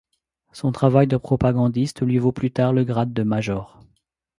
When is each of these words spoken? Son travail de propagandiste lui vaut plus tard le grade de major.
Son 0.51 0.71
travail 0.71 1.05
de 1.05 1.15
propagandiste 1.15 2.01
lui 2.01 2.17
vaut 2.17 2.31
plus 2.31 2.49
tard 2.51 2.73
le 2.73 2.83
grade 2.83 3.13
de 3.13 3.21
major. 3.21 3.79